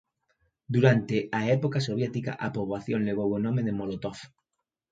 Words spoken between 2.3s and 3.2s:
a poboación